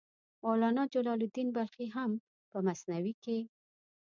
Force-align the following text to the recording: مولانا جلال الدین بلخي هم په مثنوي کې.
مولانا 0.43 0.83
جلال 0.93 1.19
الدین 1.25 1.47
بلخي 1.55 1.87
هم 1.95 2.11
په 2.51 2.57
مثنوي 2.67 3.13
کې. 3.23 3.37